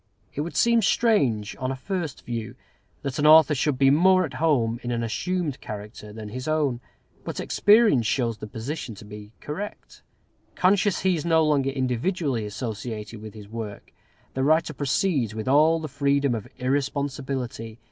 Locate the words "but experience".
7.23-8.07